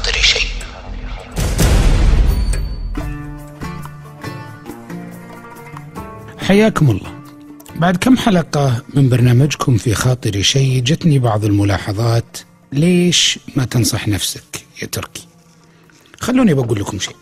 [0.00, 0.50] خاطري شيء.
[6.38, 7.20] حياكم الله.
[7.76, 12.38] بعد كم حلقة من برنامجكم في خاطري شيء جتني بعض الملاحظات
[12.72, 15.26] ليش ما تنصح نفسك يا تركي؟
[16.20, 17.16] خلوني بقول لكم شيء.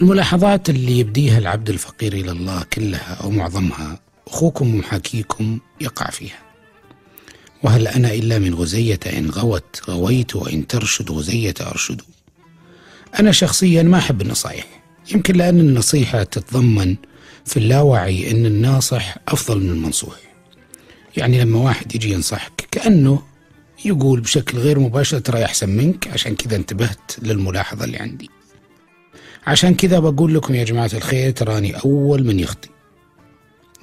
[0.00, 6.47] الملاحظات اللي يبديها العبد الفقير إلى الله كلها أو معظمها أخوكم ومحاكيكم يقع فيها.
[7.62, 12.00] وهل أنا إلا من غزية إن غوت غويت وإن ترشد غزية أرشد.
[13.20, 14.66] أنا شخصيا ما أحب النصائح.
[15.14, 16.96] يمكن لأن النصيحة تتضمن
[17.44, 20.16] في اللاوعي أن الناصح أفضل من المنصوح.
[21.16, 23.22] يعني لما واحد يجي ينصحك كأنه
[23.84, 28.30] يقول بشكل غير مباشر ترى أحسن منك عشان كذا انتبهت للملاحظة اللي عندي.
[29.46, 32.68] عشان كذا بقول لكم يا جماعة الخير تراني أول من يخطي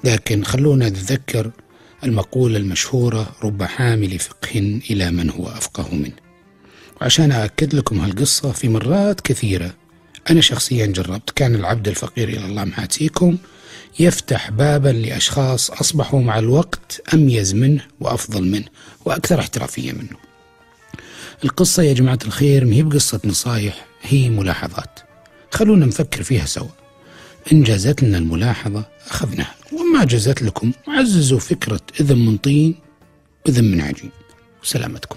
[0.04, 1.50] لكن خلونا نتذكر
[2.04, 6.26] المقولة المشهورة رب حامل فقه إلى من هو أفقه منه.
[7.00, 9.74] وعشان أأكد لكم هالقصة في مرات كثيرة
[10.30, 13.36] أنا شخصيا جربت كان العبد الفقير إلى الله محاتيكم
[13.98, 18.64] يفتح بابا لأشخاص أصبحوا مع الوقت أميز منه وأفضل منه
[19.04, 20.16] وأكثر احترافية منه.
[21.44, 25.00] القصة يا جماعة الخير ما هي بقصة نصايح هي ملاحظات.
[25.50, 26.68] خلونا نفكر فيها سوا.
[27.52, 29.54] إن جازت لنا الملاحظة أخذناها.
[29.72, 32.74] وما جازت لكم عززوا فكرة إذن من طين
[33.46, 34.10] وإذن من عجين
[34.62, 35.16] وسلامتكم